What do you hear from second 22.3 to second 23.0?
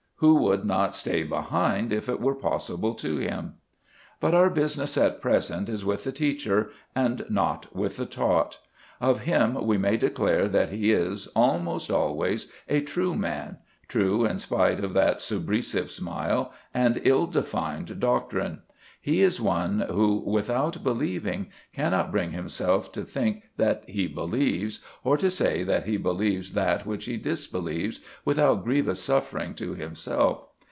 himself